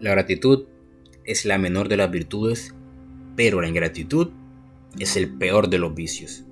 La 0.00 0.10
gratitud 0.10 0.66
es 1.24 1.46
la 1.46 1.56
menor 1.56 1.88
de 1.88 1.96
las 1.96 2.10
virtudes, 2.10 2.74
pero 3.34 3.62
la 3.62 3.68
ingratitud 3.68 4.28
es 4.98 5.16
el 5.16 5.38
peor 5.38 5.70
de 5.70 5.78
los 5.78 5.94
vicios. 5.94 6.44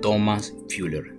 Thomas 0.00 0.54
Fuller. 0.68 1.14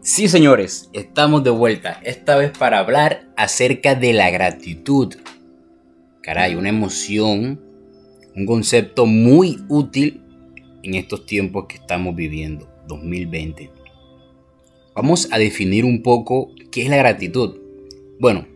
Sí, 0.00 0.28
señores, 0.28 0.88
estamos 0.92 1.42
de 1.42 1.50
vuelta, 1.50 2.00
esta 2.04 2.36
vez 2.36 2.56
para 2.56 2.78
hablar 2.78 3.28
acerca 3.36 3.96
de 3.96 4.12
la 4.12 4.30
gratitud. 4.30 5.14
Caray, 6.22 6.54
una 6.54 6.68
emoción, 6.68 7.60
un 8.36 8.46
concepto 8.46 9.04
muy 9.04 9.58
útil 9.68 10.22
en 10.84 10.94
estos 10.94 11.26
tiempos 11.26 11.66
que 11.68 11.76
estamos 11.76 12.14
viviendo, 12.14 12.70
2020. 12.86 13.70
Vamos 14.94 15.28
a 15.32 15.38
definir 15.38 15.84
un 15.84 16.02
poco 16.02 16.52
qué 16.70 16.82
es 16.82 16.88
la 16.88 16.96
gratitud. 16.96 17.58
Bueno, 18.18 18.46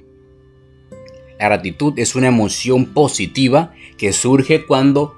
la 1.38 1.48
gratitud 1.48 1.94
es 1.96 2.14
una 2.14 2.28
emoción 2.28 2.86
positiva 2.86 3.74
que 3.98 4.12
surge 4.12 4.64
cuando 4.64 5.14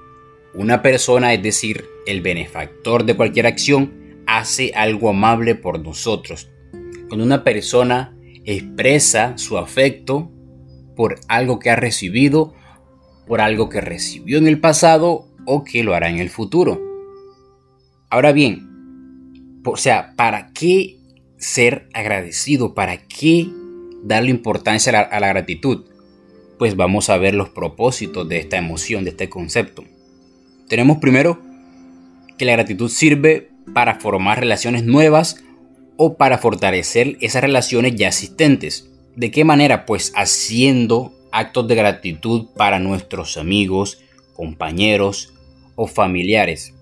una 0.55 0.83
persona, 0.83 1.35
es 1.35 1.43
decir, 1.43 1.85
el 2.07 2.21
benefactor 2.21 3.05
de 3.05 3.17
cualquier 3.17 3.47
acción, 3.47 4.23
hace 4.27 4.73
algo 4.75 5.11
amable 5.11 5.55
por 5.55 5.81
nosotros. 5.81 6.51
Cuando 7.09 7.25
una 7.25 7.45
persona 7.45 8.17
expresa 8.45 9.37
su 9.37 9.59
afecto 9.59 10.31
por 10.97 11.19
algo 11.29 11.59
que 11.59 11.71
ha 11.71 11.77
recibido, 11.77 12.55
por 13.27 13.41
algo 13.41 13.69
que 13.69 13.81
recibió 13.81 14.39
en 14.39 14.47
el 14.47 14.61
pasado 14.61 15.27
o 15.47 15.65
que 15.65 15.83
lo 15.83 15.95
hará 15.95 16.09
en 16.09 16.19
el 16.19 16.31
futuro. 16.31 16.81
Ahora 18.11 18.33
bien, 18.33 19.61
o 19.65 19.77
sea, 19.77 20.15
¿para 20.17 20.53
qué 20.53 20.99
ser 21.45 21.89
agradecido? 21.93 22.75
¿Para 22.75 22.97
qué 23.07 23.49
darle 24.03 24.31
importancia 24.31 24.99
a 24.99 25.21
la, 25.21 25.29
gratitud? 25.29 25.85
Pues 26.59 26.75
vamos 26.75 27.11
a 27.11 27.19
ver 27.19 27.35
los 27.35 27.51
propósitos 27.51 28.29
de 28.29 28.39
esta 28.39 28.57
emoción, 28.57 29.05
de 29.05 29.11
este 29.11 29.29
concepto. 29.29 29.85
Tenemos 30.69 30.99
primero 30.99 31.41
que 32.39 32.47
la 32.47 32.53
gratitud 32.53 32.89
sirve 32.89 33.51
para 33.75 34.01
formar 34.01 34.41
relaciones 34.41 34.85
nuevas 34.85 35.45
o 35.97 36.17
para 36.17 36.39
fortalecer 36.39 37.19
esas 37.21 37.43
relaciones 37.43 37.95
ya 37.95 38.09
existentes. 38.09 38.91
¿De 39.15 39.31
qué 39.31 39.45
manera? 39.45 39.85
Pues 39.85 40.13
haciendo 40.17 41.13
actos 41.31 41.69
de 41.69 41.75
gratitud 41.75 42.47
para 42.57 42.79
nuestros 42.79 43.37
amigos, 43.37 44.01
compañeros 44.33 45.35
o 45.77 45.87
familiares. 45.87 46.73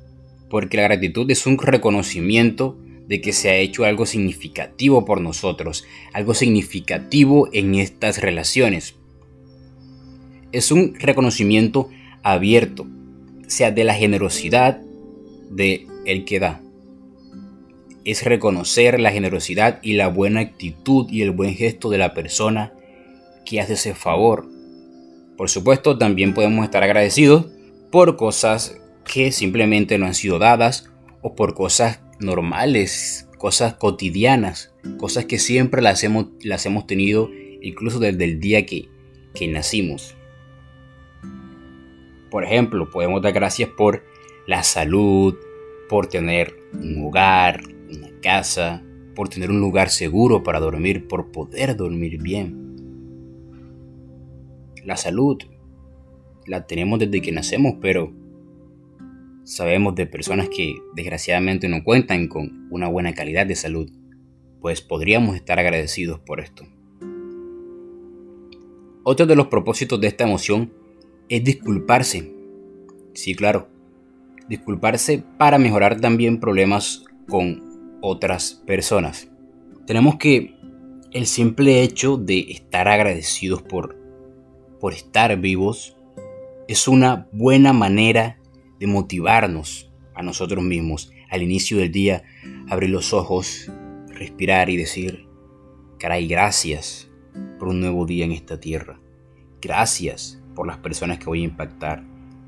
Porque 0.48 0.76
la 0.76 0.84
gratitud 0.84 1.28
es 1.30 1.46
un 1.46 1.58
reconocimiento 1.58 2.76
de 3.12 3.20
que 3.20 3.34
se 3.34 3.50
ha 3.50 3.56
hecho 3.56 3.84
algo 3.84 4.06
significativo 4.06 5.04
por 5.04 5.20
nosotros, 5.20 5.84
algo 6.14 6.32
significativo 6.32 7.50
en 7.52 7.74
estas 7.74 8.22
relaciones. 8.22 8.94
Es 10.50 10.72
un 10.72 10.94
reconocimiento 10.94 11.90
abierto, 12.22 12.86
sea 13.48 13.70
de 13.70 13.84
la 13.84 13.92
generosidad 13.92 14.80
de 15.50 15.86
el 16.06 16.24
que 16.24 16.40
da 16.40 16.62
es 18.06 18.24
reconocer 18.24 18.98
la 18.98 19.12
generosidad 19.12 19.78
y 19.82 19.92
la 19.92 20.08
buena 20.08 20.40
actitud 20.40 21.06
y 21.10 21.20
el 21.20 21.32
buen 21.32 21.54
gesto 21.54 21.90
de 21.90 21.98
la 21.98 22.14
persona 22.14 22.72
que 23.44 23.60
hace 23.60 23.74
ese 23.74 23.94
favor. 23.94 24.48
Por 25.36 25.50
supuesto, 25.50 25.98
también 25.98 26.32
podemos 26.32 26.64
estar 26.64 26.82
agradecidos 26.82 27.46
por 27.90 28.16
cosas 28.16 28.80
que 29.04 29.32
simplemente 29.32 29.98
no 29.98 30.06
han 30.06 30.14
sido 30.14 30.38
dadas 30.38 30.90
o 31.20 31.34
por 31.34 31.54
cosas 31.54 32.00
normales, 32.22 33.28
cosas 33.38 33.74
cotidianas, 33.74 34.74
cosas 34.98 35.24
que 35.26 35.38
siempre 35.38 35.82
las 35.82 36.04
hemos, 36.04 36.26
las 36.42 36.64
hemos 36.66 36.86
tenido 36.86 37.30
incluso 37.60 37.98
desde 37.98 38.24
el 38.24 38.40
día 38.40 38.66
que, 38.66 38.88
que 39.34 39.48
nacimos. 39.48 40.14
Por 42.30 42.44
ejemplo, 42.44 42.90
podemos 42.90 43.20
dar 43.22 43.32
gracias 43.32 43.68
por 43.70 44.04
la 44.46 44.62
salud, 44.62 45.36
por 45.88 46.06
tener 46.06 46.54
un 46.72 47.04
hogar, 47.04 47.62
una 47.94 48.08
casa, 48.20 48.82
por 49.14 49.28
tener 49.28 49.50
un 49.50 49.60
lugar 49.60 49.90
seguro 49.90 50.42
para 50.42 50.60
dormir, 50.60 51.06
por 51.06 51.30
poder 51.30 51.76
dormir 51.76 52.22
bien. 52.22 52.62
La 54.84 54.96
salud 54.96 55.38
la 56.46 56.66
tenemos 56.66 56.98
desde 56.98 57.20
que 57.20 57.32
nacemos, 57.32 57.74
pero 57.80 58.12
sabemos 59.44 59.94
de 59.94 60.06
personas 60.06 60.48
que 60.48 60.76
desgraciadamente 60.94 61.68
no 61.68 61.82
cuentan 61.84 62.28
con 62.28 62.68
una 62.70 62.88
buena 62.88 63.14
calidad 63.14 63.46
de 63.46 63.56
salud, 63.56 63.90
pues 64.60 64.80
podríamos 64.80 65.36
estar 65.36 65.58
agradecidos 65.58 66.20
por 66.20 66.40
esto. 66.40 66.64
Otro 69.04 69.26
de 69.26 69.34
los 69.34 69.48
propósitos 69.48 70.00
de 70.00 70.06
esta 70.06 70.24
emoción 70.24 70.72
es 71.28 71.42
disculparse. 71.42 72.32
Sí, 73.14 73.34
claro. 73.34 73.68
Disculparse 74.48 75.24
para 75.38 75.58
mejorar 75.58 76.00
también 76.00 76.38
problemas 76.38 77.04
con 77.28 77.98
otras 78.00 78.62
personas. 78.66 79.28
Tenemos 79.86 80.16
que 80.16 80.54
el 81.12 81.26
simple 81.26 81.82
hecho 81.82 82.16
de 82.16 82.40
estar 82.50 82.86
agradecidos 82.88 83.62
por, 83.62 83.98
por 84.80 84.92
estar 84.92 85.36
vivos 85.40 85.96
es 86.68 86.86
una 86.86 87.28
buena 87.32 87.72
manera 87.72 88.38
de 88.82 88.88
motivarnos 88.88 89.92
a 90.12 90.24
nosotros 90.24 90.64
mismos 90.64 91.12
al 91.30 91.44
inicio 91.44 91.78
del 91.78 91.92
día, 91.92 92.24
abrir 92.68 92.90
los 92.90 93.12
ojos, 93.12 93.70
respirar 94.08 94.70
y 94.70 94.76
decir, 94.76 95.28
caray, 96.00 96.26
gracias 96.26 97.08
por 97.60 97.68
un 97.68 97.78
nuevo 97.78 98.06
día 98.06 98.24
en 98.24 98.32
esta 98.32 98.58
tierra. 98.58 99.00
Gracias 99.60 100.42
por 100.56 100.66
las 100.66 100.78
personas 100.78 101.20
que 101.20 101.26
voy 101.26 101.42
a 101.42 101.44
impactar. 101.44 102.02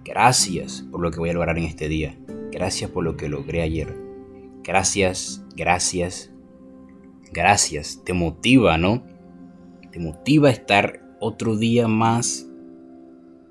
Gracias 0.05 0.84
por 0.91 1.00
lo 1.03 1.12
que 1.12 1.21
voy 1.21 1.31
a 1.31 1.34
lograr 1.34 1.56
en 1.56 1.67
este 1.67 1.89
día. 1.89 2.19
Gracias 2.50 2.91
por 2.91 3.05
lo 3.05 3.17
que 3.17 3.28
logré 3.28 3.62
ayer. 3.62 3.97
Gracias, 4.65 5.44
gracias, 5.55 6.33
gracias. 7.33 8.03
Te 8.05 8.12
motiva, 8.12 8.77
¿no? 8.77 9.05
Te 9.93 10.00
motiva 10.00 10.49
a 10.49 10.53
estar 10.53 11.00
otro 11.21 11.56
día 11.56 11.87
más 11.87 12.49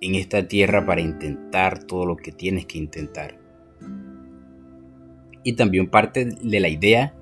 en 0.03 0.15
esta 0.15 0.49
tierra 0.49 0.85
para 0.85 0.99
intentar 0.99 1.85
todo 1.85 2.05
lo 2.05 2.17
que 2.17 2.33
tienes 2.33 2.65
que 2.65 2.77
intentar. 2.77 3.39
Y 5.45 5.53
también 5.53 5.87
parte 5.87 6.25
de 6.25 6.59
la 6.59 6.67
idea 6.67 7.15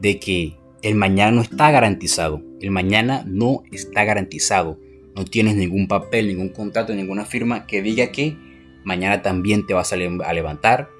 de 0.00 0.18
que 0.18 0.56
el 0.82 0.96
mañana 0.96 1.30
no 1.30 1.40
está 1.40 1.70
garantizado. 1.70 2.42
El 2.60 2.72
mañana 2.72 3.22
no 3.26 3.62
está 3.70 4.04
garantizado. 4.04 4.76
No 5.14 5.24
tienes 5.24 5.54
ningún 5.54 5.86
papel, 5.86 6.26
ningún 6.26 6.48
contrato, 6.48 6.92
ninguna 6.94 7.24
firma 7.24 7.64
que 7.64 7.80
diga 7.80 8.10
que 8.10 8.36
mañana 8.84 9.22
también 9.22 9.64
te 9.64 9.74
vas 9.74 9.92
a 9.92 9.96
levantar 9.96 10.90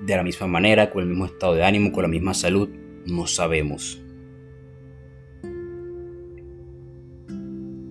de 0.00 0.16
la 0.16 0.22
misma 0.22 0.48
manera, 0.48 0.90
con 0.90 1.02
el 1.02 1.08
mismo 1.08 1.24
estado 1.24 1.54
de 1.54 1.64
ánimo, 1.64 1.92
con 1.92 2.02
la 2.02 2.08
misma 2.08 2.34
salud, 2.34 2.68
no 3.06 3.26
sabemos. 3.26 4.02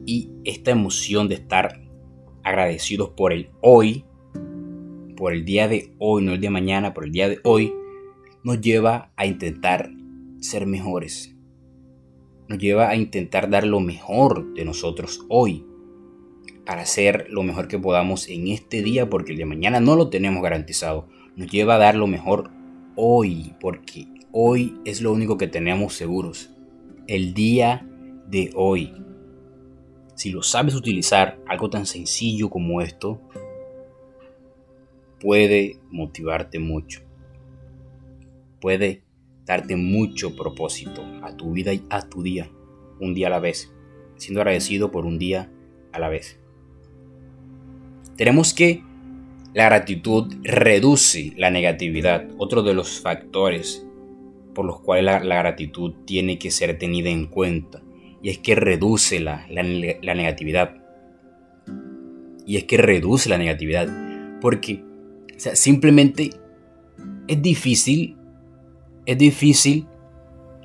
Y 0.05 0.29
esta 0.45 0.71
emoción 0.71 1.27
de 1.27 1.35
estar 1.35 1.86
agradecidos 2.47 3.09
por 3.09 3.33
el 3.33 3.49
hoy, 3.61 4.05
por 5.15 5.33
el 5.33 5.45
día 5.45 5.67
de 5.67 5.93
hoy, 5.99 6.23
no 6.23 6.33
el 6.33 6.41
de 6.41 6.49
mañana, 6.49 6.93
por 6.93 7.05
el 7.05 7.11
día 7.11 7.29
de 7.29 7.39
hoy, 7.43 7.73
nos 8.43 8.61
lleva 8.61 9.11
a 9.15 9.25
intentar 9.25 9.91
ser 10.39 10.65
mejores. 10.65 11.35
Nos 12.47 12.59
lleva 12.59 12.89
a 12.89 12.95
intentar 12.95 13.49
dar 13.49 13.65
lo 13.65 13.79
mejor 13.79 14.53
de 14.53 14.63
nosotros 14.63 15.25
hoy, 15.29 15.65
para 16.65 16.81
hacer 16.81 17.27
lo 17.29 17.43
mejor 17.43 17.67
que 17.67 17.79
podamos 17.79 18.29
en 18.29 18.47
este 18.47 18.81
día, 18.81 19.09
porque 19.09 19.33
el 19.33 19.37
de 19.37 19.45
mañana 19.45 19.79
no 19.79 19.95
lo 19.95 20.09
tenemos 20.09 20.41
garantizado 20.41 21.07
nos 21.37 21.51
lleva 21.51 21.75
a 21.75 21.77
dar 21.77 21.95
lo 21.95 22.07
mejor 22.07 22.49
hoy, 22.95 23.53
porque 23.61 24.07
hoy 24.31 24.75
es 24.85 25.01
lo 25.01 25.13
único 25.13 25.37
que 25.37 25.47
tenemos 25.47 25.93
seguros. 25.93 26.49
El 27.07 27.33
día 27.35 27.87
de 28.27 28.49
hoy. 28.55 28.91
Si 30.17 30.31
lo 30.31 30.41
sabes 30.41 30.73
utilizar, 30.73 31.39
algo 31.47 31.69
tan 31.69 31.85
sencillo 31.85 32.49
como 32.49 32.81
esto, 32.81 33.21
puede 35.19 35.79
motivarte 35.91 36.57
mucho. 36.57 37.01
Puede 38.59 39.03
darte 39.45 39.75
mucho 39.75 40.35
propósito 40.35 41.03
a 41.21 41.37
tu 41.37 41.51
vida 41.51 41.71
y 41.71 41.83
a 41.91 42.01
tu 42.09 42.23
día, 42.23 42.49
un 42.99 43.13
día 43.13 43.27
a 43.27 43.29
la 43.29 43.39
vez, 43.39 43.71
siendo 44.15 44.41
agradecido 44.41 44.91
por 44.91 45.05
un 45.05 45.19
día 45.19 45.51
a 45.91 45.99
la 45.99 46.09
vez. 46.09 46.39
Tenemos 48.15 48.55
que 48.55 48.83
la 49.53 49.65
gratitud 49.65 50.33
reduce 50.41 51.33
la 51.37 51.51
negatividad, 51.51 52.27
otro 52.39 52.63
de 52.63 52.73
los 52.73 52.99
factores 53.01 53.85
por 54.55 54.65
los 54.65 54.79
cuales 54.79 55.05
la, 55.05 55.19
gratitud 55.19 55.93
tiene 56.05 56.39
que 56.39 56.49
ser 56.49 56.79
tenida 56.79 57.11
en 57.11 57.27
cuenta. 57.27 57.83
Y 58.21 58.29
es 58.29 58.39
que 58.39 58.55
reduce 58.55 59.19
la, 59.19 59.45
negatividad. 59.47 60.75
Y 62.45 62.57
es 62.57 62.63
que 62.63 62.77
reduce 62.77 63.29
la 63.29 63.37
negatividad. 63.37 63.87
Porque 64.41 64.83
simplemente 65.37 66.31
es 67.27 67.41
difícil, 67.41 68.15
es 69.05 69.17
difícil 69.17 69.87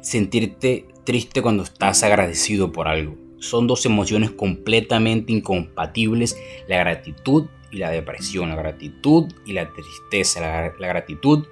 sentirte 0.01 0.87
triste 1.05 1.43
cuando 1.43 1.63
estás 1.63 2.03
agradecido 2.03 2.73
por 2.73 2.89
algo. 2.89 3.17
Son 3.39 3.67
dos 3.67 3.85
emociones 3.87 4.31
completamente 4.31 5.33
incompatibles, 5.33 6.37
la 6.69 6.79
gratitud 6.79 7.47
y 7.73 7.79
la 7.79 7.91
depresión, 7.91 8.51
la 8.51 8.57
gratitud 8.57 9.33
y 9.45 9.53
la 9.53 9.73
tristeza, 9.73 10.41
la, 10.41 10.73
la 10.79 10.87
gratitud 10.87 11.47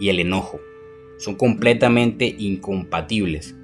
y 0.00 0.08
el 0.08 0.18
enojo. 0.18 0.60
Son 1.18 1.36
completamente 1.36 2.34
incompatibles. 2.38 3.54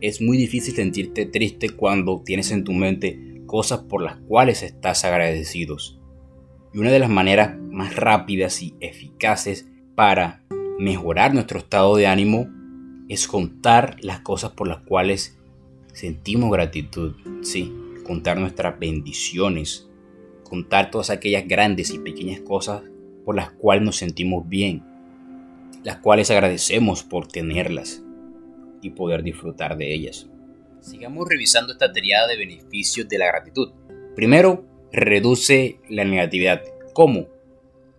Es 0.00 0.22
muy 0.22 0.38
difícil 0.38 0.74
sentirte 0.74 1.26
triste 1.26 1.68
cuando 1.68 2.22
tienes 2.24 2.50
en 2.52 2.64
tu 2.64 2.72
mente 2.72 3.42
cosas 3.44 3.80
por 3.80 4.02
las 4.02 4.16
cuales 4.16 4.62
estás 4.62 5.04
agradecidos. 5.04 6.00
Y 6.72 6.78
una 6.78 6.90
de 6.90 7.00
las 7.00 7.10
maneras 7.10 7.58
más 7.58 7.96
rápidas 7.96 8.62
y 8.62 8.74
eficaces 8.80 9.66
para 9.94 10.42
mejorar 10.78 11.34
nuestro 11.34 11.58
estado 11.58 11.96
de 11.96 12.06
ánimo 12.06 12.48
es 13.10 13.28
contar 13.28 13.96
las 14.00 14.20
cosas 14.20 14.52
por 14.52 14.68
las 14.68 14.78
cuales 14.78 15.36
sentimos 15.92 16.50
gratitud. 16.50 17.16
Sí, 17.42 17.70
contar 18.02 18.40
nuestras 18.40 18.78
bendiciones, 18.78 19.86
contar 20.44 20.90
todas 20.90 21.10
aquellas 21.10 21.46
grandes 21.46 21.90
y 21.90 21.98
pequeñas 21.98 22.40
cosas 22.40 22.84
por 23.26 23.36
las 23.36 23.50
cuales 23.50 23.84
nos 23.84 23.96
sentimos 23.96 24.48
bien, 24.48 24.82
las 25.84 25.98
cuales 25.98 26.30
agradecemos 26.30 27.02
por 27.02 27.28
tenerlas 27.28 28.02
y 28.82 28.90
poder 28.90 29.22
disfrutar 29.22 29.76
de 29.76 29.92
ellas. 29.92 30.28
Sigamos 30.80 31.28
revisando 31.28 31.72
esta 31.72 31.92
triada 31.92 32.26
de 32.26 32.36
beneficios 32.36 33.08
de 33.08 33.18
la 33.18 33.26
gratitud. 33.26 33.72
Primero, 34.16 34.64
reduce 34.92 35.78
la 35.88 36.04
negatividad. 36.04 36.62
¿Cómo? 36.92 37.26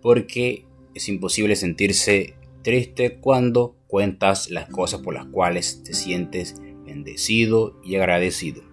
Porque 0.01 0.65
es 0.93 1.07
imposible 1.07 1.55
sentirse 1.55 2.35
triste 2.63 3.17
cuando 3.19 3.75
cuentas 3.87 4.49
las 4.49 4.69
cosas 4.69 5.01
por 5.01 5.13
las 5.13 5.25
cuales 5.25 5.83
te 5.83 5.93
sientes 5.93 6.55
bendecido 6.85 7.79
y 7.83 7.95
agradecido. 7.95 8.63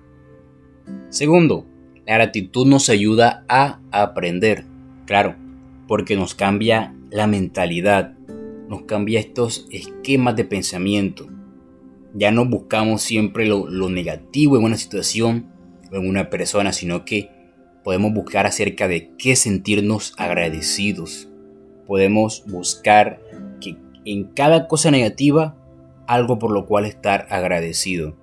Segundo, 1.11 1.66
la 2.06 2.14
gratitud 2.14 2.66
nos 2.66 2.88
ayuda 2.88 3.44
a 3.49 3.81
aprender. 3.90 4.64
Claro, 5.06 5.37
porque 5.87 6.16
nos 6.16 6.34
cambia 6.34 6.94
la 7.11 7.26
mentalidad, 7.26 8.16
nos 8.69 8.82
cambia 8.82 9.20
estos 9.20 9.66
esquemas 9.70 10.37
de 10.37 10.44
pensamiento. 10.44 11.28
Ya 12.14 12.31
no 12.31 12.46
buscamos 12.46 13.02
siempre 13.02 13.46
lo, 13.46 13.69
lo 13.69 13.88
negativo 13.88 14.56
en 14.56 14.64
una 14.64 14.76
situación 14.76 15.50
o 15.93 15.96
en 15.96 16.08
una 16.08 16.31
persona, 16.31 16.72
sino 16.72 17.05
que 17.05 17.31
podemos 17.84 18.12
buscar 18.12 18.46
acerca 18.46 18.88
de 18.88 19.12
qué 19.16 19.37
sentirnos 19.37 20.14
agradecidos. 20.16 21.28
Podemos 21.87 22.44
buscar 22.46 23.20
que 23.60 23.76
en 24.05 24.25
cada 24.25 24.69
cosa 24.69 24.90
negativa 24.90 25.56
algo 26.06 26.38
por 26.38 26.50
lo 26.50 26.66
cual 26.66 26.87
estar 26.87 27.26
agradecido. 27.31 28.16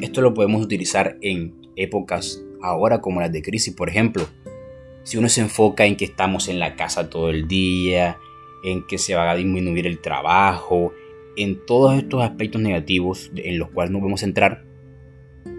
Esto 0.00 0.20
lo 0.20 0.34
podemos 0.34 0.62
utilizar 0.62 1.16
en 1.22 1.54
épocas 1.74 2.42
ahora 2.62 3.00
como 3.00 3.20
las 3.20 3.32
de 3.32 3.42
crisis, 3.42 3.74
por 3.74 3.88
ejemplo. 3.88 4.26
Si 5.04 5.16
uno 5.16 5.28
se 5.28 5.40
enfoca 5.40 5.86
en 5.86 5.96
que 5.96 6.04
estamos 6.04 6.48
en 6.48 6.58
la 6.58 6.76
casa 6.76 7.10
todo 7.10 7.30
el 7.30 7.48
día, 7.48 8.18
en 8.62 8.86
que 8.86 8.98
se 8.98 9.14
va 9.14 9.30
a 9.30 9.36
disminuir 9.36 9.86
el 9.86 10.00
trabajo, 10.00 10.92
en 11.36 11.64
todos 11.66 11.96
estos 11.96 12.22
aspectos 12.22 12.60
negativos 12.60 13.30
en 13.36 13.58
los 13.58 13.70
cuales 13.70 13.92
no 13.92 14.00
podemos 14.00 14.22
entrar, 14.22 14.64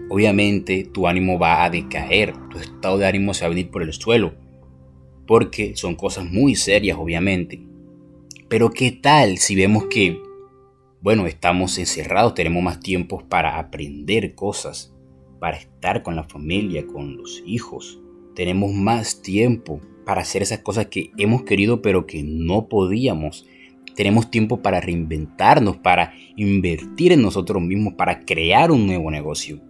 obviamente 0.08 0.84
tu 0.92 1.06
ánimo 1.06 1.38
va 1.38 1.64
a 1.64 1.70
decaer, 1.70 2.34
tu 2.50 2.58
estado 2.58 2.98
de 2.98 3.06
ánimo 3.06 3.34
se 3.34 3.42
va 3.42 3.46
a 3.46 3.50
venir 3.50 3.70
por 3.70 3.82
el 3.82 3.92
suelo, 3.92 4.34
porque 5.26 5.76
son 5.76 5.94
cosas 5.94 6.24
muy 6.24 6.54
serias, 6.54 6.98
obviamente. 6.98 7.60
Pero 8.48 8.70
¿qué 8.70 8.92
tal 8.92 9.38
si 9.38 9.56
vemos 9.56 9.86
que, 9.86 10.22
bueno, 11.00 11.26
estamos 11.26 11.78
encerrados, 11.78 12.34
tenemos 12.34 12.62
más 12.62 12.80
tiempo 12.80 13.24
para 13.28 13.58
aprender 13.58 14.34
cosas, 14.34 14.94
para 15.40 15.56
estar 15.56 16.02
con 16.02 16.14
la 16.14 16.24
familia, 16.24 16.86
con 16.86 17.16
los 17.16 17.42
hijos? 17.44 18.00
Tenemos 18.34 18.72
más 18.72 19.22
tiempo 19.22 19.80
para 20.04 20.20
hacer 20.20 20.42
esas 20.42 20.60
cosas 20.60 20.86
que 20.86 21.10
hemos 21.18 21.42
querido 21.42 21.82
pero 21.82 22.06
que 22.06 22.22
no 22.22 22.68
podíamos. 22.68 23.46
Tenemos 23.96 24.30
tiempo 24.30 24.62
para 24.62 24.80
reinventarnos, 24.80 25.78
para 25.78 26.12
invertir 26.36 27.12
en 27.12 27.22
nosotros 27.22 27.62
mismos, 27.62 27.94
para 27.94 28.24
crear 28.24 28.70
un 28.70 28.86
nuevo 28.86 29.10
negocio 29.10 29.60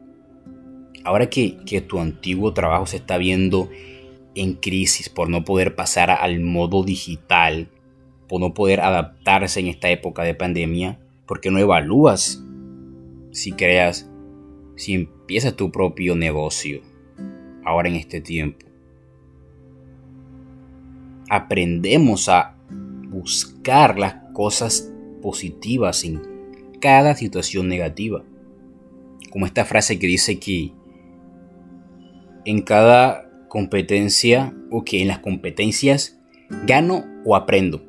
ahora 1.07 1.31
que, 1.31 1.85
tu 1.87 2.01
antiguo 2.01 2.53
trabajo 2.53 2.87
se 2.87 2.97
está 2.97 3.17
viendo 3.17 3.71
en 4.35 4.55
crisis 4.55 5.09
por 5.09 5.31
no 5.31 5.45
poder 5.45 5.77
pasar 5.77 6.11
al 6.11 6.41
modo 6.41 6.83
digital, 6.83 7.69
por 8.29 8.41
no 8.41 8.53
poder 8.53 8.81
adaptarse 8.81 9.61
en 9.61 9.69
esta 9.69 9.89
época 9.89 10.25
de 10.25 10.35
pandemia, 10.35 10.99
¿por 11.25 11.41
qué 11.41 11.53
no 11.53 11.61
evalúas 11.61 12.43
si 13.31 13.53
creas, 13.53 14.11
si 14.75 14.95
empiezas 14.95 15.55
tu 15.55 15.71
propio 15.71 16.17
negocio 16.17 16.83
ahora 17.65 17.89
en 17.89 17.95
este 17.95 18.21
tiempo? 18.21 18.67
Aprendemos 21.31 22.29
a 22.29 22.56
buscar 23.17 23.99
las 23.99 24.17
cosas 24.35 24.93
positivas 25.23 26.05
en 26.05 26.21
cada 26.81 27.15
situación 27.15 27.69
negativa. 27.69 28.23
Como 29.31 29.47
esta 29.47 29.65
frase 29.65 29.99
que 29.99 30.07
dice 30.07 30.39
que 30.39 30.73
en 32.45 32.63
cada 32.63 33.31
competencia 33.49 34.55
o 34.71 34.85
que 34.85 35.01
en 35.01 35.09
las 35.09 35.21
competencias 35.21 36.19
gano 36.67 37.05
o 37.25 37.35
aprendo. 37.37 37.83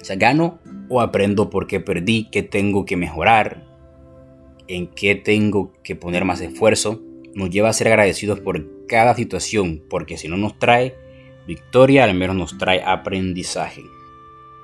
O 0.00 0.04
sea, 0.04 0.16
gano 0.16 0.58
o 0.88 1.00
aprendo 1.00 1.48
porque 1.50 1.80
perdí, 1.80 2.28
qué 2.30 2.42
tengo 2.42 2.84
que 2.84 2.96
mejorar, 2.96 3.66
en 4.66 4.88
qué 4.88 5.14
tengo 5.14 5.72
que 5.82 5.96
poner 5.96 6.24
más 6.24 6.40
esfuerzo. 6.40 7.00
Nos 7.34 7.50
lleva 7.50 7.68
a 7.68 7.72
ser 7.72 7.86
agradecidos 7.88 8.40
por 8.40 8.86
cada 8.86 9.14
situación, 9.14 9.82
porque 9.88 10.16
si 10.16 10.28
no 10.28 10.36
nos 10.36 10.58
trae 10.58 10.96
victoria, 11.46 12.04
al 12.04 12.14
menos 12.14 12.36
nos 12.36 12.58
trae 12.58 12.82
aprendizaje. 12.82 13.82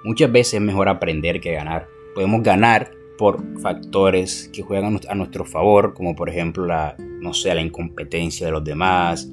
Muchas 0.04 0.30
veces 0.30 0.54
es 0.54 0.60
mejor 0.60 0.90
aprender 0.90 1.40
que 1.40 1.52
ganar. 1.52 1.88
Podemos 2.14 2.42
ganar 2.42 2.90
por 3.16 3.58
factores 3.60 4.50
que 4.52 4.62
juegan 4.62 5.00
a 5.08 5.14
nuestro 5.14 5.46
favor, 5.46 5.94
como 5.94 6.14
por 6.14 6.28
ejemplo 6.28 6.66
la, 6.66 6.94
no 6.98 7.32
sé, 7.32 7.54
la 7.54 7.62
incompetencia 7.62 8.46
de 8.46 8.52
los 8.52 8.62
demás, 8.62 9.32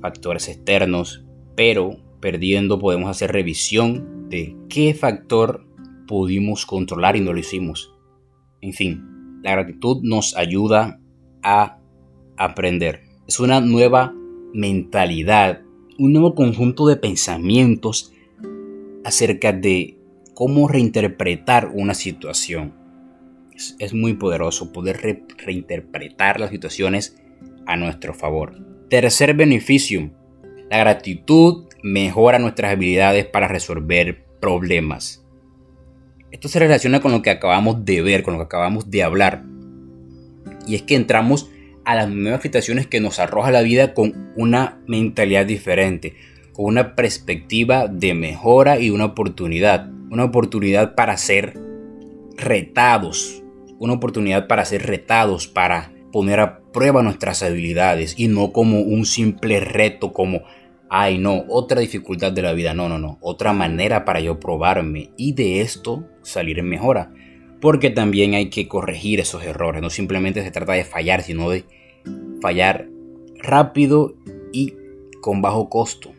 factores 0.00 0.48
externos, 0.48 1.24
pero 1.54 1.98
perdiendo 2.20 2.80
podemos 2.80 3.08
hacer 3.08 3.30
revisión 3.30 4.28
de 4.28 4.56
qué 4.68 4.92
factor 4.92 5.64
pudimos 6.08 6.66
controlar 6.66 7.14
y 7.14 7.20
no 7.20 7.32
lo 7.32 7.38
hicimos. 7.38 7.94
En 8.60 8.72
fin, 8.72 9.40
la 9.44 9.52
gratitud 9.52 9.98
nos 10.02 10.36
ayuda 10.36 11.00
a 11.44 11.78
aprender. 12.36 13.02
Es 13.28 13.38
una 13.38 13.60
nueva 13.60 14.12
mentalidad, 14.52 15.62
un 15.96 16.12
nuevo 16.12 16.34
conjunto 16.34 16.88
de 16.88 16.96
pensamientos 16.96 18.12
acerca 19.04 19.52
de 19.52 19.97
cómo 20.38 20.68
reinterpretar 20.68 21.72
una 21.74 21.94
situación 21.94 22.72
es, 23.80 23.92
muy 23.92 24.14
poderoso 24.14 24.72
poder 24.72 25.26
reinterpretar 25.36 26.38
las 26.38 26.50
situaciones 26.50 27.20
a 27.66 27.76
nuestro 27.76 28.14
favor. 28.14 28.54
Tercer 28.88 29.34
beneficio, 29.34 30.12
la 30.70 30.78
gratitud 30.78 31.64
mejora 31.82 32.38
nuestras 32.38 32.70
habilidades 32.70 33.26
para 33.26 33.48
resolver 33.48 34.26
problemas. 34.40 35.26
Esto 36.30 36.46
se 36.46 36.60
relaciona 36.60 37.00
con 37.00 37.10
lo 37.10 37.20
que 37.20 37.30
acabamos 37.30 37.84
de 37.84 38.00
ver, 38.00 38.22
con 38.22 38.34
lo 38.34 38.38
que 38.38 38.44
acabamos 38.44 38.92
de 38.92 39.02
hablar. 39.02 39.42
Y 40.68 40.76
es 40.76 40.82
que 40.82 40.94
entramos 40.94 41.50
a 41.84 41.96
las 41.96 42.08
nuevas 42.08 42.42
situaciones 42.42 42.86
que 42.86 43.00
nos 43.00 43.18
arroja 43.18 43.50
la 43.50 43.62
vida 43.62 43.92
con 43.92 44.30
una 44.36 44.78
mentalidad 44.86 45.46
diferente, 45.46 46.14
con 46.52 46.66
una 46.66 46.94
perspectiva 46.94 47.88
de 47.88 48.14
mejora 48.14 48.78
y 48.78 48.90
una 48.90 49.06
oportunidad. 49.06 49.97
Una 50.10 50.24
oportunidad 50.24 50.94
para 50.94 51.16
ser 51.16 51.58
retados, 52.36 53.42
una 53.78 53.94
oportunidad 53.94 54.46
para 54.46 54.64
ser 54.64 54.86
retados, 54.86 55.46
para 55.46 55.92
poner 56.12 56.40
a 56.40 56.60
prueba 56.72 57.02
nuestras 57.02 57.42
habilidades 57.42 58.14
y 58.18 58.28
no 58.28 58.52
como 58.52 58.80
un 58.80 59.04
simple 59.04 59.60
reto 59.60 60.12
como, 60.12 60.42
ay 60.88 61.18
no, 61.18 61.44
otra 61.48 61.80
dificultad 61.80 62.32
de 62.32 62.42
la 62.42 62.52
vida, 62.52 62.74
no, 62.74 62.88
no, 62.88 62.98
no, 62.98 63.18
otra 63.20 63.52
manera 63.52 64.04
para 64.04 64.20
yo 64.20 64.40
probarme 64.40 65.10
y 65.16 65.32
de 65.32 65.60
esto 65.60 66.06
salir 66.22 66.58
en 66.58 66.68
mejora. 66.68 67.12
Porque 67.60 67.90
también 67.90 68.34
hay 68.34 68.50
que 68.50 68.68
corregir 68.68 69.18
esos 69.18 69.42
errores, 69.42 69.82
no 69.82 69.90
simplemente 69.90 70.42
se 70.42 70.50
trata 70.50 70.72
de 70.72 70.84
fallar, 70.84 71.22
sino 71.22 71.50
de 71.50 71.64
fallar 72.40 72.88
rápido 73.38 74.14
y 74.52 74.74
con 75.20 75.42
bajo 75.42 75.68
costo. 75.68 76.12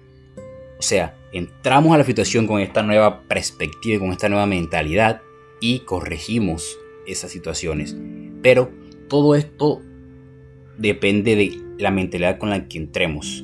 O 0.80 0.82
sea, 0.82 1.14
entramos 1.34 1.94
a 1.94 1.98
la 1.98 2.06
situación 2.06 2.48
con 2.48 2.62
esta 2.62 2.84
nueva 2.84 3.24
perspectiva, 3.24 4.00
con 4.00 4.14
esta 4.14 4.30
nueva 4.30 4.46
mentalidad 4.46 5.22
y 5.60 5.80
corregimos 5.80 6.80
esas 7.06 7.32
situaciones. 7.32 7.98
Pero 8.42 8.72
todo 9.10 9.36
esto 9.36 9.82
depende 10.78 11.36
de 11.36 11.62
la 11.78 11.92
mentalidad 11.92 12.38
con 12.38 12.50
la 12.50 12.70
que 12.70 12.78
entremos, 12.78 13.44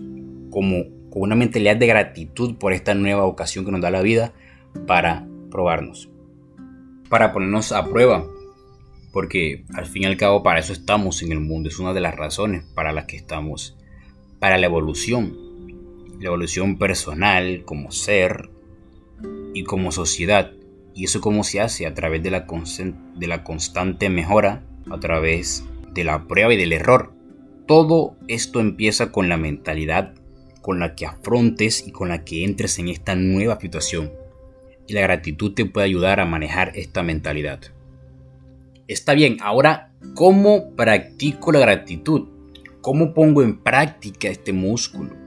como 0.49 0.85
con 1.09 1.23
una 1.23 1.35
mentalidad 1.35 1.75
de 1.75 1.87
gratitud 1.87 2.55
por 2.55 2.71
esta 2.71 2.93
nueva 2.93 3.25
ocasión 3.25 3.65
que 3.65 3.71
nos 3.71 3.81
da 3.81 3.91
la 3.91 4.01
vida 4.01 4.33
para 4.87 5.27
probarnos, 5.51 6.09
para 7.09 7.33
ponernos 7.33 7.73
a 7.73 7.85
prueba, 7.85 8.25
porque 9.11 9.65
al 9.73 9.85
fin 9.85 10.03
y 10.03 10.05
al 10.05 10.15
cabo 10.15 10.41
para 10.41 10.59
eso 10.59 10.71
estamos 10.71 11.21
en 11.21 11.33
el 11.33 11.41
mundo, 11.41 11.67
es 11.67 11.79
una 11.79 11.93
de 11.93 12.01
las 12.01 12.15
razones 12.15 12.63
para 12.75 12.93
las 12.93 13.05
que 13.05 13.17
estamos, 13.17 13.77
para 14.39 14.57
la 14.57 14.67
evolución, 14.67 15.44
la 16.19 16.27
evolución 16.27 16.77
personal 16.77 17.63
como 17.65 17.91
ser 17.91 18.49
y 19.53 19.63
como 19.63 19.91
sociedad. 19.91 20.51
¿Y 20.93 21.05
eso 21.05 21.21
cómo 21.21 21.43
se 21.43 21.61
hace? 21.61 21.85
A 21.85 21.93
través 21.93 22.23
de 22.23 22.31
la, 22.31 22.47
de 23.15 23.27
la 23.27 23.43
constante 23.43 24.09
mejora, 24.09 24.63
a 24.89 24.99
través 24.99 25.65
de 25.93 26.03
la 26.03 26.27
prueba 26.27 26.53
y 26.53 26.57
del 26.57 26.73
error. 26.73 27.13
Todo 27.67 28.15
esto 28.27 28.59
empieza 28.59 29.11
con 29.11 29.27
la 29.27 29.37
mentalidad 29.37 30.13
con 30.65 30.79
la 30.79 30.95
que 30.95 31.05
afrontes 31.05 31.87
y 31.87 31.91
con 31.91 32.09
la 32.09 32.25
que 32.25 32.43
entres 32.43 32.79
en 32.79 32.87
esta 32.87 33.13
nueva 33.13 33.59
situación. 33.59 34.11
Y 34.87 34.93
la 34.93 35.01
gratitud 35.01 35.53
te 35.53 35.65
puede 35.65 35.85
ayudar 35.85 36.19
a 36.19 36.25
manejar 36.25 36.71
esta 36.73 37.03
mentalidad. 37.03 37.59
Está 38.87 39.13
bien, 39.13 39.37
ahora, 39.41 39.91
¿cómo 40.15 40.75
practico 40.75 41.51
la 41.51 41.59
gratitud? 41.59 42.29
¿Cómo 42.81 43.13
pongo 43.13 43.43
en 43.43 43.61
práctica 43.61 44.27
este 44.27 44.53
músculo? 44.53 45.24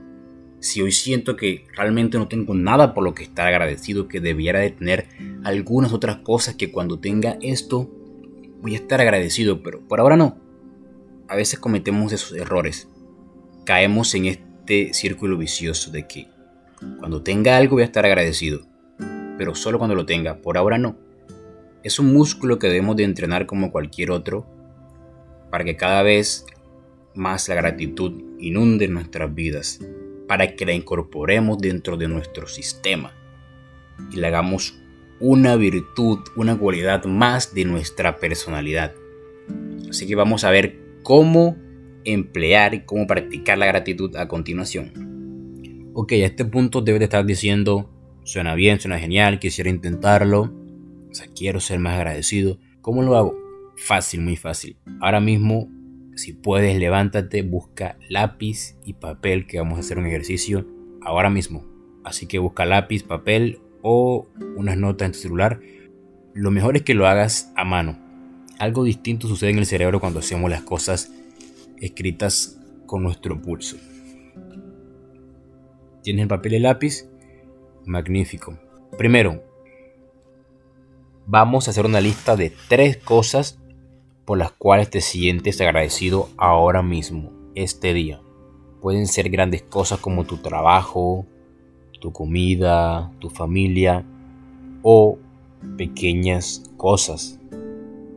Si 0.59 0.81
hoy 0.81 0.91
siento 0.91 1.35
que 1.35 1.65
realmente 1.75 2.17
no 2.17 2.27
tengo 2.27 2.53
nada 2.53 2.93
por 2.93 3.03
lo 3.03 3.13
que 3.13 3.23
estar 3.23 3.47
agradecido, 3.47 4.07
que 4.07 4.19
debiera 4.19 4.59
de 4.59 4.71
tener 4.71 5.07
algunas 5.43 5.93
otras 5.93 6.17
cosas 6.17 6.55
que 6.55 6.71
cuando 6.71 6.99
tenga 6.99 7.37
esto 7.41 7.89
voy 8.61 8.73
a 8.73 8.77
estar 8.77 8.99
agradecido, 8.99 9.63
pero 9.63 9.79
por 9.79 9.99
ahora 9.99 10.17
no. 10.17 10.37
A 11.27 11.35
veces 11.35 11.59
cometemos 11.59 12.11
esos 12.11 12.37
errores. 12.37 12.89
Caemos 13.65 14.13
en 14.15 14.25
este 14.25 14.93
círculo 14.93 15.37
vicioso 15.37 15.91
de 15.91 16.07
que 16.07 16.27
cuando 16.99 17.21
tenga 17.21 17.55
algo 17.55 17.75
voy 17.75 17.83
a 17.83 17.85
estar 17.85 18.05
agradecido, 18.05 18.61
pero 19.37 19.55
solo 19.55 19.77
cuando 19.77 19.95
lo 19.95 20.05
tenga, 20.05 20.37
por 20.37 20.57
ahora 20.57 20.77
no. 20.77 20.97
Es 21.83 21.99
un 21.99 22.11
músculo 22.11 22.59
que 22.59 22.67
debemos 22.67 22.97
de 22.97 23.03
entrenar 23.03 23.45
como 23.45 23.71
cualquier 23.71 24.11
otro 24.11 24.45
para 25.49 25.63
que 25.63 25.77
cada 25.77 26.03
vez 26.03 26.45
más 27.15 27.47
la 27.47 27.55
gratitud 27.55 28.21
inunde 28.39 28.87
nuestras 28.87 29.33
vidas, 29.33 29.79
para 30.29 30.55
que 30.55 30.63
la 30.63 30.73
incorporemos 30.73 31.57
dentro 31.57 31.97
de 31.97 32.07
nuestro 32.07 32.45
sistema 32.47 33.11
y 34.11 34.17
le 34.17 34.27
hagamos 34.27 34.79
una 35.19 35.55
virtud, 35.55 36.19
una 36.35 36.55
cualidad 36.55 37.03
más 37.05 37.55
de 37.55 37.65
nuestra 37.65 38.17
personalidad. 38.17 38.93
Así 39.89 40.05
que 40.05 40.13
vamos 40.13 40.43
a 40.43 40.51
ver 40.51 40.77
cómo 41.01 41.57
emplear 42.05 42.75
y 42.75 42.81
cómo 42.81 43.07
practicar 43.07 43.57
la 43.57 43.65
gratitud 43.65 44.15
a 44.17 44.27
continuación. 44.27 45.89
Ok, 45.95 46.11
a 46.11 46.27
este 46.27 46.45
punto 46.45 46.81
debes 46.81 46.99
de 46.99 47.05
estar 47.05 47.25
diciendo, 47.25 47.89
suena 48.23 48.53
bien, 48.53 48.79
suena 48.79 48.99
genial, 48.99 49.39
quisiera 49.39 49.71
intentarlo, 49.71 50.53
o 51.09 51.13
sea, 51.13 51.25
quiero 51.35 51.59
ser 51.59 51.79
más 51.79 51.95
agradecido. 51.95 52.59
¿Cómo 52.81 53.01
lo 53.01 53.17
hago? 53.17 53.35
Fácil, 53.77 54.21
muy 54.21 54.35
fácil. 54.35 54.77
Ahora 55.01 55.21
mismo, 55.21 55.71
si 56.19 56.33
puedes, 56.33 56.77
levántate, 56.77 57.43
busca 57.43 57.97
lápiz 58.09 58.75
y 58.83 58.93
papel, 58.93 59.47
que 59.47 59.57
vamos 59.57 59.77
a 59.77 59.79
hacer 59.79 59.97
un 59.97 60.05
ejercicio 60.05 60.67
ahora 61.01 61.29
mismo. 61.29 61.65
Así 62.03 62.27
que 62.27 62.39
busca 62.39 62.65
lápiz, 62.65 63.03
papel 63.03 63.59
o 63.81 64.27
unas 64.57 64.77
notas 64.77 65.05
en 65.05 65.11
tu 65.13 65.19
celular. 65.19 65.61
Lo 66.33 66.51
mejor 66.51 66.75
es 66.75 66.83
que 66.83 66.93
lo 66.93 67.07
hagas 67.07 67.53
a 67.55 67.63
mano. 67.63 67.97
Algo 68.59 68.83
distinto 68.83 69.29
sucede 69.29 69.51
en 69.51 69.59
el 69.59 69.65
cerebro 69.65 70.01
cuando 70.01 70.19
hacemos 70.19 70.49
las 70.49 70.61
cosas 70.63 71.09
escritas 71.79 72.59
con 72.85 73.01
nuestro 73.01 73.41
pulso. 73.41 73.77
¿Tienes 76.03 76.23
el 76.23 76.27
papel 76.27 76.53
y 76.53 76.55
el 76.57 76.63
lápiz? 76.63 77.07
Magnífico. 77.85 78.59
Primero, 78.97 79.41
vamos 81.25 81.67
a 81.67 81.71
hacer 81.71 81.85
una 81.85 82.01
lista 82.01 82.35
de 82.35 82.51
tres 82.67 82.97
cosas 82.97 83.57
por 84.29 84.37
las 84.37 84.51
cuales 84.51 84.91
te 84.91 85.01
sientes 85.01 85.59
agradecido 85.59 86.29
ahora 86.37 86.83
mismo, 86.83 87.31
este 87.55 87.95
día. 87.95 88.21
Pueden 88.79 89.07
ser 89.07 89.31
grandes 89.31 89.63
cosas 89.63 89.97
como 89.97 90.23
tu 90.23 90.37
trabajo, 90.37 91.25
tu 91.99 92.11
comida, 92.11 93.11
tu 93.17 93.31
familia 93.31 94.05
o 94.83 95.17
pequeñas 95.77 96.63
cosas. 96.77 97.39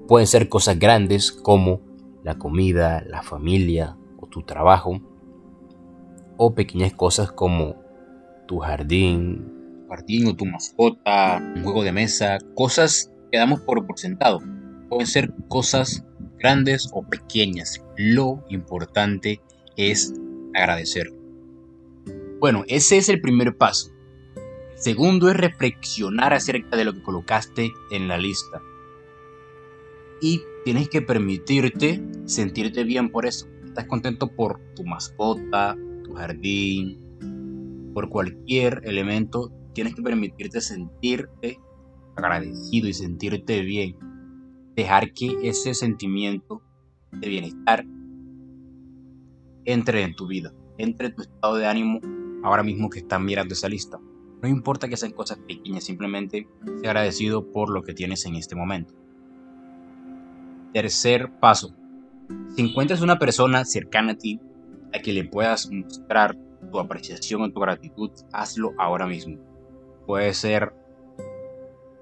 Pueden 0.07 0.26
ser 0.26 0.50
cosas 0.50 0.78
grandes 0.78 1.33
como 1.33 1.81
la 2.23 2.35
comida, 2.35 3.02
la 3.09 3.23
familia 3.23 3.97
o 4.21 4.26
tu 4.26 4.42
trabajo, 4.42 5.00
o 6.37 6.54
pequeñas 6.54 6.92
cosas 6.92 7.33
como 7.33 7.76
tu 8.47 8.59
jardín, 8.59 9.87
jardín 9.88 10.26
o 10.26 10.37
tu 10.37 10.45
mascota, 10.45 11.38
un 11.57 11.62
juego 11.62 11.83
de 11.83 11.92
mesa, 11.92 12.37
cosas 12.54 13.11
que 13.31 13.38
damos 13.38 13.62
por, 13.62 13.87
por 13.87 13.99
sentado. 13.99 14.40
Pueden 14.93 15.07
ser 15.07 15.33
cosas 15.49 16.05
grandes 16.39 16.91
o 16.93 17.03
pequeñas. 17.03 17.83
Lo 17.97 18.45
importante 18.51 19.41
es 19.79 20.13
agradecer. 20.53 21.11
Bueno, 22.39 22.65
ese 22.69 22.99
es 22.99 23.09
el 23.09 23.23
primer 23.23 23.57
paso. 23.57 23.91
segundo 24.75 25.31
es 25.31 25.37
reflexionar 25.39 26.35
acerca 26.35 26.77
de 26.77 26.85
lo 26.85 26.93
que 26.93 27.03
colocaste 27.03 27.73
en 27.91 28.07
la 28.07 28.19
lista. 28.19 28.61
Y 30.21 30.43
tienes 30.67 30.91
que 30.91 31.01
permitirte 31.01 32.05
sentirte 32.27 32.85
bien 32.85 33.09
por 33.09 33.25
eso. 33.25 33.49
Estás 33.65 33.87
contento 33.87 34.29
por 34.29 34.61
tu 34.75 34.85
mascota, 34.85 35.75
tu 36.05 36.13
jardín, 36.13 37.91
por 37.95 38.11
cualquier 38.11 38.83
elemento. 38.85 39.51
Tienes 39.73 39.95
que 39.95 40.03
permitirte 40.03 40.61
sentirte 40.61 41.59
agradecido 42.15 42.89
y 42.89 42.93
sentirte 42.93 43.63
bien. 43.63 44.12
Dejar 44.76 45.12
que 45.12 45.37
ese 45.43 45.75
sentimiento 45.75 46.62
de 47.12 47.29
bienestar 47.29 47.85
entre 49.64 50.02
en 50.02 50.14
tu 50.14 50.26
vida, 50.26 50.52
entre 50.79 51.09
en 51.09 51.14
tu 51.14 51.23
estado 51.23 51.57
de 51.57 51.67
ánimo 51.67 52.00
ahora 52.43 52.62
mismo 52.62 52.91
que 52.91 53.00
estás 53.00 53.21
mirando 53.21 53.55
esa 53.55 53.69
lista. 53.69 53.99
No 54.43 54.49
importa 54.49 54.88
que 54.88 54.97
sean 54.97 55.12
cosas 55.12 55.38
pequeñas, 55.38 55.85
simplemente 55.85 56.49
sé 56.81 56.88
agradecido 56.88 57.52
por 57.52 57.71
lo 57.71 57.83
que 57.83 57.95
tienes 57.95 58.26
en 58.26 58.35
este 58.35 58.57
momento. 58.57 58.95
Tercer 60.73 61.31
paso. 61.38 61.76
Si 62.57 62.62
encuentras 62.62 63.02
una 63.02 63.19
persona 63.19 63.64
cercana 63.64 64.12
a 64.12 64.19
ti 64.19 64.41
a 64.93 64.99
que 65.00 65.12
le 65.12 65.25
puedas 65.25 65.71
mostrar 65.71 66.37
tu 66.71 66.79
apreciación 66.81 67.43
o 67.43 67.52
tu 67.52 67.61
gratitud, 67.61 68.11
hazlo 68.33 68.73
ahora 68.79 69.07
mismo. 69.07 69.38
Puede 70.07 70.35
ser 70.35 70.73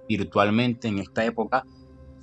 virtualmente 0.08 0.88
en 0.88 0.98
esta 0.98 1.24
época, 1.24 1.64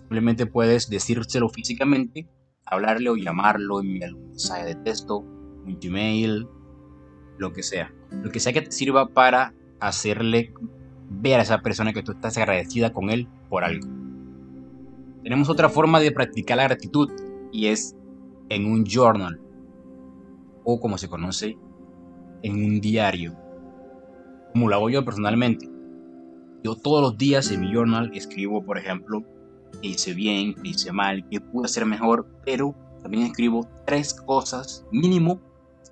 simplemente 0.08 0.46
puedes 0.46 0.90
decírselo 0.90 1.50
físicamente, 1.50 2.30
hablarle 2.66 3.10
o 3.10 3.18
llamarlo, 3.18 3.82
enviarle 3.82 4.16
un 4.16 4.30
mensaje 4.30 4.66
de 4.66 4.76
texto, 4.76 5.18
un 5.18 5.78
Gmail, 5.82 6.48
lo 7.38 7.52
que 7.52 7.62
sea. 7.62 7.94
Lo 8.24 8.32
que 8.32 8.40
sea 8.40 8.54
que 8.54 8.62
te 8.62 8.72
sirva 8.72 9.10
para 9.10 9.54
hacerle 9.82 10.54
ver 11.10 11.42
a 11.42 11.44
esa 11.44 11.62
persona 11.62 11.92
que 11.92 12.04
tú 12.04 12.14
estás 12.14 12.38
agradecida 12.38 12.94
con 12.94 13.10
él 13.10 13.28
por 13.50 13.66
algo. 13.66 13.86
Tenemos 15.24 15.50
otra 15.50 15.68
forma 15.68 16.00
de 16.00 16.14
practicar 16.14 16.56
la 16.56 16.64
gratitud 16.64 17.12
y 17.52 17.68
es 17.68 17.98
en 18.48 18.66
un 18.66 18.86
journal 18.86 19.42
o 20.64 20.80
como 20.80 20.98
se 20.98 21.10
conoce 21.10 21.58
en 22.44 22.64
un 22.64 22.80
diario. 22.80 23.36
Como 24.54 24.70
lo 24.70 24.76
hago 24.76 24.90
yo 24.90 25.04
personalmente. 25.04 25.70
Yo 26.64 26.76
todos 26.76 27.02
los 27.02 27.18
días 27.18 27.52
en 27.52 27.60
mi 27.60 27.74
journal 27.74 28.12
escribo, 28.14 28.64
por 28.64 28.78
ejemplo, 28.78 29.26
qué 29.82 29.90
hice 29.90 30.14
bien, 30.14 30.54
qué 30.56 30.70
hice 30.70 30.92
mal, 30.92 31.28
qué 31.30 31.40
pude 31.40 31.66
hacer 31.66 31.86
mejor, 31.86 32.28
pero 32.46 32.76
también 33.02 33.24
escribo 33.24 33.68
tres 33.86 34.14
cosas, 34.14 34.86
mínimo 34.92 35.40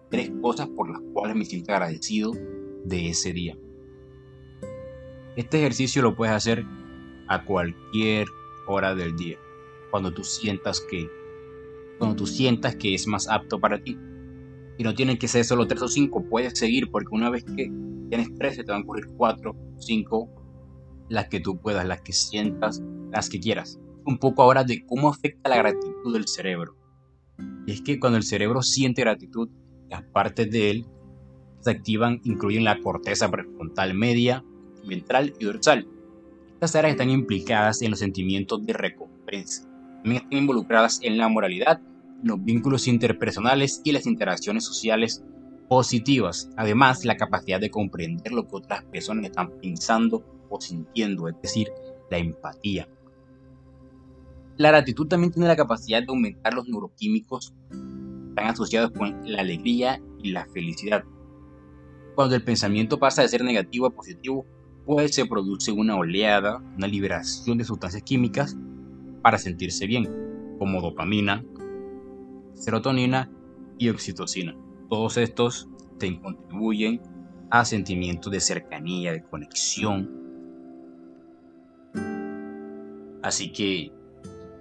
tres 0.10 0.32
cosas 0.42 0.68
por 0.68 0.90
las 0.90 1.02
cuales 1.14 1.36
me 1.36 1.46
siento 1.46 1.74
agradecido 1.74 2.32
de 2.84 3.10
ese 3.10 3.34
día. 3.34 3.58
Este 5.36 5.58
ejercicio 5.58 6.02
lo 6.02 6.16
puedes 6.16 6.34
hacer 6.34 6.66
a 7.28 7.44
cualquier 7.44 8.28
hora 8.68 8.96
del 8.96 9.16
día, 9.16 9.38
cuando 9.92 10.14
tú 10.14 10.24
sientas 10.24 10.82
que 10.90 11.10
cuando 11.98 12.16
tú 12.16 12.28
sientas 12.28 12.76
que 12.76 12.94
es 12.94 13.08
más 13.08 13.30
apto 13.30 13.60
para 13.60 13.82
ti. 13.82 13.98
Y 14.78 14.84
no 14.84 14.94
tienen 14.94 15.18
que 15.18 15.30
ser 15.30 15.46
solo 15.46 15.66
3 15.66 15.82
o 15.82 15.88
5, 15.88 16.26
puedes 16.30 16.60
seguir 16.60 16.92
porque 16.92 17.16
una 17.16 17.30
vez 17.30 17.46
que 17.46 17.72
tienes 18.10 18.34
13 18.36 18.66
te 18.66 18.72
van 18.72 18.82
a 18.82 18.84
ocurrir 18.84 19.08
4, 19.16 19.56
5, 19.80 20.30
las 21.10 21.30
que 21.30 21.40
tú 21.40 21.58
puedas, 21.58 21.88
las 21.88 22.02
que 22.02 22.12
sientas, 22.12 22.82
las 23.16 23.30
que 23.30 23.40
quieras. 23.40 23.80
Un 24.06 24.18
poco 24.18 24.44
ahora 24.44 24.64
de 24.64 24.86
cómo 24.86 25.10
afecta 25.10 25.50
la 25.50 25.58
gratitud 25.58 26.14
del 26.14 26.28
cerebro. 26.28 26.76
Y 27.66 27.72
es 27.72 27.82
que 27.82 28.00
cuando 28.00 28.18
el 28.18 28.24
cerebro 28.24 28.62
siente 28.62 29.02
gratitud, 29.02 29.50
las 29.90 30.04
partes 30.04 30.50
de 30.52 30.70
él 30.70 30.86
se 31.62 31.72
activan, 31.72 32.22
incluyen 32.24 32.64
la 32.64 32.80
corteza 32.80 33.32
prefrontal 33.32 33.94
media, 33.96 34.44
ventral 34.88 35.34
y 35.40 35.46
dorsal. 35.46 35.88
Estas 36.54 36.76
áreas 36.76 36.94
están 36.94 37.10
implicadas 37.10 37.82
en 37.82 37.92
los 37.92 38.00
sentimientos 38.00 38.66
de 38.66 38.74
recompensa. 38.74 39.64
También 40.04 40.24
están 40.24 40.38
involucradas 40.38 41.00
en 41.02 41.18
la 41.18 41.28
moralidad, 41.28 41.82
los 42.22 42.44
vínculos 42.44 42.88
interpersonales 42.88 43.82
y 43.84 43.92
las 43.92 44.06
interacciones 44.06 44.64
sociales 44.64 45.24
positivas. 45.68 46.50
Además, 46.58 47.06
la 47.06 47.18
capacidad 47.18 47.60
de 47.60 47.72
comprender 47.72 48.32
lo 48.32 48.48
que 48.48 48.58
otras 48.58 48.84
personas 48.84 49.26
están 49.26 49.52
pensando 49.60 50.24
o 50.50 50.62
sintiendo, 50.62 51.28
es 51.28 51.36
decir, 51.42 51.70
la 52.12 52.20
empatía. 52.20 52.88
La 54.58 54.70
gratitud 54.70 55.08
también 55.08 55.32
tiene 55.32 55.48
la 55.48 55.56
capacidad 55.56 56.00
de 56.00 56.08
aumentar 56.10 56.54
los 56.54 56.68
neuroquímicos 56.68 57.54
están 58.36 58.52
asociados 58.52 58.92
con 58.92 59.22
la 59.24 59.40
alegría 59.40 60.02
y 60.22 60.32
la 60.32 60.46
felicidad. 60.48 61.06
Cuando 62.16 62.36
el 62.36 62.44
pensamiento 62.44 63.00
pasa 63.00 63.22
de 63.22 63.30
ser 63.30 63.46
negativo 63.46 63.86
a 63.86 63.96
positivo, 63.96 64.46
pues 64.86 65.16
se 65.16 65.26
produce 65.26 65.72
una 65.72 65.96
oleada, 65.96 66.62
una 66.76 66.88
liberación 66.88 67.58
de 67.58 67.64
sustancias 67.64 68.04
químicas 68.04 68.58
para 69.22 69.38
sentirse 69.38 69.88
bien, 69.88 70.58
como 70.60 70.82
dopamina, 70.82 71.46
serotonina 72.56 73.32
y 73.78 73.88
oxitocina. 73.88 74.54
Todos 74.90 75.16
estos 75.16 75.70
te 75.98 76.20
contribuyen 76.20 77.02
a 77.52 77.64
sentimientos 77.64 78.34
de 78.34 78.42
cercanía, 78.42 79.14
de 79.14 79.24
conexión. 79.24 80.10
Así 83.24 83.54
que 83.54 83.94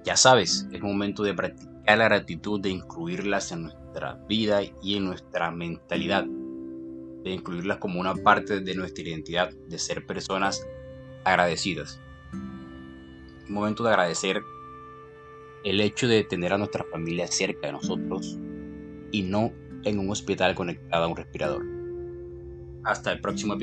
ya 0.04 0.16
sabes, 0.16 0.68
es 0.70 0.82
momento 0.82 1.22
de 1.22 1.34
practicar 1.34 1.98
la 1.98 2.04
gratitud, 2.04 2.60
de 2.60 2.70
incluirlas 2.70 3.50
en 3.52 3.64
nuestra 3.64 4.14
vida 4.28 4.60
y 4.82 4.96
en 4.96 5.06
nuestra 5.06 5.50
mentalidad, 5.50 6.24
de 6.24 7.30
incluirlas 7.30 7.78
como 7.78 8.00
una 8.00 8.14
parte 8.14 8.60
de 8.60 8.74
nuestra 8.74 9.02
identidad, 9.02 9.50
de 9.50 9.78
ser 9.78 10.06
personas 10.06 10.66
agradecidas. 11.24 12.00
Es 13.42 13.50
momento 13.50 13.82
de 13.82 13.90
agradecer 13.90 14.42
el 15.64 15.80
hecho 15.80 16.06
de 16.06 16.22
tener 16.24 16.52
a 16.52 16.58
nuestra 16.58 16.84
familia 16.84 17.26
cerca 17.26 17.66
de 17.66 17.72
nosotros 17.72 18.38
y 19.10 19.22
no 19.22 19.52
en 19.84 19.98
un 19.98 20.10
hospital 20.10 20.54
conectado 20.54 21.04
a 21.04 21.08
un 21.08 21.16
respirador. 21.16 21.64
Hasta 22.84 23.12
el 23.12 23.20
próximo 23.20 23.54
episodio. 23.54 23.62